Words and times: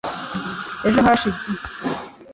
ejo 0.87 0.99
hashize 1.07 1.47